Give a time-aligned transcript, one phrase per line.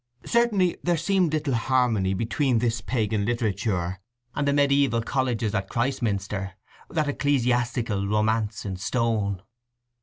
[0.25, 3.99] Certainly there seemed little harmony between this pagan literature
[4.33, 6.53] and the mediæval colleges at Christminster,
[6.89, 9.43] that ecclesiastical romance in stone.